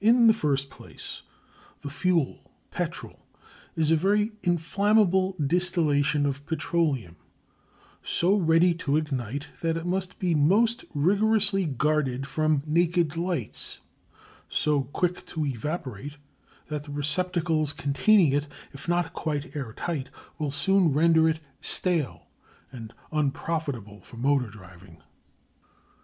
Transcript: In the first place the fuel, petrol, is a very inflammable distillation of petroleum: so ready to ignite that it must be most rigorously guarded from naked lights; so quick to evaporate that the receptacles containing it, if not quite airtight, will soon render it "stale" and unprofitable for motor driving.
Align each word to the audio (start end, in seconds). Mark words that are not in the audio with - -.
In 0.00 0.26
the 0.26 0.32
first 0.34 0.68
place 0.68 1.22
the 1.82 1.88
fuel, 1.88 2.50
petrol, 2.72 3.24
is 3.76 3.92
a 3.92 3.94
very 3.94 4.32
inflammable 4.42 5.34
distillation 5.40 6.26
of 6.26 6.44
petroleum: 6.44 7.14
so 8.02 8.34
ready 8.34 8.74
to 8.74 8.96
ignite 8.96 9.46
that 9.62 9.76
it 9.76 9.86
must 9.86 10.18
be 10.18 10.34
most 10.34 10.84
rigorously 10.92 11.66
guarded 11.66 12.26
from 12.26 12.64
naked 12.66 13.16
lights; 13.16 13.78
so 14.48 14.82
quick 14.82 15.24
to 15.26 15.46
evaporate 15.46 16.16
that 16.66 16.82
the 16.82 16.90
receptacles 16.92 17.72
containing 17.72 18.32
it, 18.32 18.48
if 18.72 18.88
not 18.88 19.12
quite 19.12 19.54
airtight, 19.54 20.08
will 20.36 20.50
soon 20.50 20.92
render 20.92 21.28
it 21.28 21.38
"stale" 21.60 22.26
and 22.72 22.92
unprofitable 23.12 24.00
for 24.00 24.16
motor 24.16 24.48
driving. 24.50 25.00